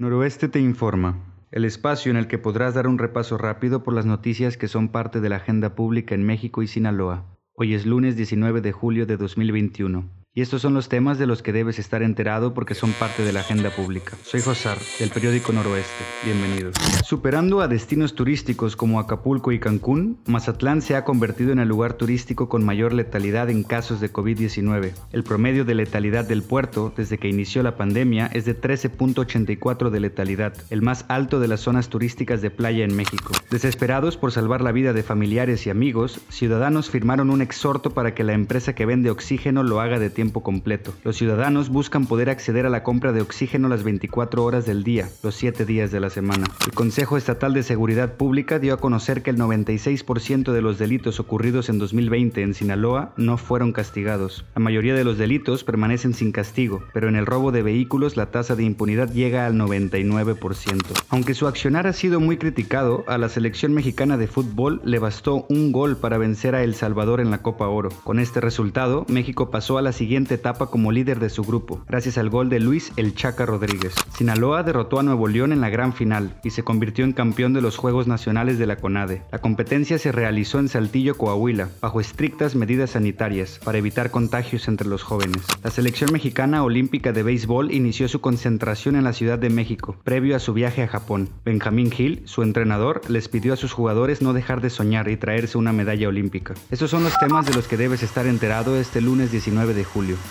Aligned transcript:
Noroeste 0.00 0.48
te 0.48 0.60
informa, 0.60 1.18
el 1.50 1.64
espacio 1.64 2.12
en 2.12 2.16
el 2.16 2.28
que 2.28 2.38
podrás 2.38 2.74
dar 2.74 2.86
un 2.86 2.98
repaso 2.98 3.36
rápido 3.36 3.82
por 3.82 3.94
las 3.94 4.06
noticias 4.06 4.56
que 4.56 4.68
son 4.68 4.90
parte 4.90 5.20
de 5.20 5.28
la 5.28 5.36
agenda 5.36 5.74
pública 5.74 6.14
en 6.14 6.22
México 6.22 6.62
y 6.62 6.68
Sinaloa. 6.68 7.36
Hoy 7.52 7.74
es 7.74 7.84
lunes 7.84 8.14
19 8.14 8.60
de 8.60 8.70
julio 8.70 9.06
de 9.06 9.16
2021. 9.16 10.08
Y 10.38 10.40
estos 10.40 10.62
son 10.62 10.72
los 10.72 10.88
temas 10.88 11.18
de 11.18 11.26
los 11.26 11.42
que 11.42 11.52
debes 11.52 11.80
estar 11.80 12.00
enterado 12.00 12.54
porque 12.54 12.76
son 12.76 12.92
parte 12.92 13.24
de 13.24 13.32
la 13.32 13.40
agenda 13.40 13.70
pública. 13.70 14.16
Soy 14.22 14.40
Josar, 14.40 14.78
del 15.00 15.10
periódico 15.10 15.52
Noroeste. 15.52 16.04
Bienvenidos. 16.24 16.76
Superando 17.04 17.60
a 17.60 17.66
destinos 17.66 18.14
turísticos 18.14 18.76
como 18.76 19.00
Acapulco 19.00 19.50
y 19.50 19.58
Cancún, 19.58 20.16
Mazatlán 20.26 20.80
se 20.80 20.94
ha 20.94 21.02
convertido 21.04 21.50
en 21.50 21.58
el 21.58 21.66
lugar 21.66 21.94
turístico 21.94 22.48
con 22.48 22.64
mayor 22.64 22.92
letalidad 22.92 23.50
en 23.50 23.64
casos 23.64 24.00
de 24.00 24.12
COVID-19. 24.12 24.92
El 25.10 25.24
promedio 25.24 25.64
de 25.64 25.74
letalidad 25.74 26.24
del 26.24 26.44
puerto 26.44 26.92
desde 26.96 27.18
que 27.18 27.26
inició 27.26 27.64
la 27.64 27.76
pandemia 27.76 28.30
es 28.32 28.44
de 28.44 28.56
13.84 28.56 29.90
de 29.90 29.98
letalidad, 29.98 30.52
el 30.70 30.82
más 30.82 31.04
alto 31.08 31.40
de 31.40 31.48
las 31.48 31.62
zonas 31.62 31.88
turísticas 31.88 32.42
de 32.42 32.52
playa 32.52 32.84
en 32.84 32.94
México. 32.94 33.32
Desesperados 33.50 34.16
por 34.16 34.30
salvar 34.30 34.60
la 34.60 34.70
vida 34.70 34.92
de 34.92 35.02
familiares 35.02 35.66
y 35.66 35.70
amigos, 35.70 36.20
ciudadanos 36.28 36.90
firmaron 36.90 37.30
un 37.30 37.42
exhorto 37.42 37.90
para 37.90 38.14
que 38.14 38.22
la 38.22 38.34
empresa 38.34 38.76
que 38.76 38.86
vende 38.86 39.10
oxígeno 39.10 39.64
lo 39.64 39.80
haga 39.80 39.98
de 39.98 40.10
tiempo 40.10 40.27
completo. 40.32 40.94
Los 41.04 41.16
ciudadanos 41.16 41.68
buscan 41.68 42.06
poder 42.06 42.30
acceder 42.30 42.66
a 42.66 42.70
la 42.70 42.82
compra 42.82 43.12
de 43.12 43.20
oxígeno 43.20 43.68
las 43.68 43.82
24 43.82 44.44
horas 44.44 44.66
del 44.66 44.84
día, 44.84 45.08
los 45.22 45.34
7 45.34 45.64
días 45.64 45.90
de 45.90 46.00
la 46.00 46.10
semana. 46.10 46.44
El 46.66 46.72
Consejo 46.72 47.16
Estatal 47.16 47.54
de 47.54 47.62
Seguridad 47.62 48.14
Pública 48.14 48.58
dio 48.58 48.74
a 48.74 48.78
conocer 48.78 49.22
que 49.22 49.30
el 49.30 49.38
96% 49.38 50.52
de 50.52 50.62
los 50.62 50.78
delitos 50.78 51.20
ocurridos 51.20 51.68
en 51.68 51.78
2020 51.78 52.42
en 52.42 52.54
Sinaloa 52.54 53.12
no 53.16 53.36
fueron 53.38 53.72
castigados. 53.72 54.44
La 54.54 54.60
mayoría 54.60 54.94
de 54.94 55.04
los 55.04 55.18
delitos 55.18 55.64
permanecen 55.64 56.14
sin 56.14 56.32
castigo, 56.32 56.82
pero 56.92 57.08
en 57.08 57.16
el 57.16 57.26
robo 57.26 57.52
de 57.52 57.62
vehículos 57.62 58.16
la 58.16 58.30
tasa 58.30 58.54
de 58.54 58.64
impunidad 58.64 59.12
llega 59.12 59.46
al 59.46 59.54
99%. 59.54 60.82
Aunque 61.08 61.34
su 61.34 61.46
accionar 61.46 61.86
ha 61.86 61.92
sido 61.92 62.20
muy 62.20 62.36
criticado, 62.36 63.04
a 63.06 63.18
la 63.18 63.28
selección 63.28 63.72
mexicana 63.72 64.16
de 64.16 64.26
fútbol 64.26 64.80
le 64.84 64.98
bastó 64.98 65.46
un 65.48 65.72
gol 65.72 65.96
para 65.96 66.18
vencer 66.18 66.54
a 66.54 66.62
El 66.62 66.74
Salvador 66.74 67.20
en 67.20 67.30
la 67.30 67.42
Copa 67.42 67.68
Oro. 67.68 67.90
Con 68.04 68.18
este 68.18 68.40
resultado, 68.40 69.06
México 69.08 69.50
pasó 69.50 69.78
a 69.78 69.82
la 69.82 69.92
siguiente 69.92 70.17
etapa 70.26 70.66
como 70.66 70.92
líder 70.92 71.20
de 71.20 71.30
su 71.30 71.44
grupo, 71.44 71.82
gracias 71.88 72.18
al 72.18 72.30
gol 72.30 72.48
de 72.48 72.60
Luis 72.60 72.92
El 72.96 73.14
Chaca 73.14 73.46
Rodríguez. 73.46 73.94
Sinaloa 74.16 74.62
derrotó 74.62 74.98
a 74.98 75.02
Nuevo 75.02 75.28
León 75.28 75.52
en 75.52 75.60
la 75.60 75.70
gran 75.70 75.92
final 75.92 76.34
y 76.42 76.50
se 76.50 76.64
convirtió 76.64 77.04
en 77.04 77.12
campeón 77.12 77.52
de 77.52 77.60
los 77.60 77.76
Juegos 77.76 78.06
Nacionales 78.06 78.58
de 78.58 78.66
la 78.66 78.76
CONADE. 78.76 79.22
La 79.30 79.38
competencia 79.38 79.98
se 79.98 80.12
realizó 80.12 80.58
en 80.58 80.68
Saltillo, 80.68 81.16
Coahuila, 81.16 81.68
bajo 81.80 82.00
estrictas 82.00 82.54
medidas 82.56 82.90
sanitarias 82.90 83.60
para 83.64 83.78
evitar 83.78 84.10
contagios 84.10 84.68
entre 84.68 84.88
los 84.88 85.02
jóvenes. 85.02 85.42
La 85.62 85.70
selección 85.70 86.12
mexicana 86.12 86.62
olímpica 86.64 87.12
de 87.12 87.22
béisbol 87.22 87.72
inició 87.72 88.08
su 88.08 88.20
concentración 88.20 88.96
en 88.96 89.04
la 89.04 89.12
Ciudad 89.12 89.38
de 89.38 89.50
México, 89.50 89.96
previo 90.04 90.34
a 90.34 90.40
su 90.40 90.52
viaje 90.52 90.82
a 90.82 90.88
Japón. 90.88 91.28
Benjamín 91.44 91.92
Hill, 91.96 92.22
su 92.24 92.42
entrenador, 92.42 93.02
les 93.08 93.28
pidió 93.28 93.52
a 93.52 93.56
sus 93.56 93.72
jugadores 93.72 94.22
no 94.22 94.32
dejar 94.32 94.60
de 94.60 94.70
soñar 94.70 95.08
y 95.08 95.16
traerse 95.16 95.58
una 95.58 95.72
medalla 95.72 96.08
olímpica. 96.08 96.54
Estos 96.70 96.90
son 96.90 97.04
los 97.04 97.18
temas 97.18 97.46
de 97.46 97.54
los 97.54 97.68
que 97.68 97.76
debes 97.76 98.02
estar 98.02 98.26
enterado 98.26 98.76
este 98.76 99.00
lunes 99.00 99.30
19 99.30 99.74
de 99.74 99.84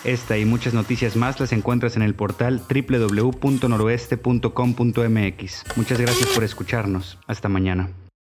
Esta 0.04 0.38
y 0.38 0.44
muchas 0.46 0.74
noticias 0.74 1.16
más 1.16 1.40
las 1.40 1.54
encuentras 1.54 1.96
en 1.96 2.02
el 2.02 2.16
portal 2.16 2.62
www.noroeste.com.mx. 2.70 5.64
Muchas 5.76 6.00
gracias 6.00 6.30
por 6.30 6.44
escucharnos. 6.44 7.20
Hasta 7.28 7.50
mañana. 7.50 7.92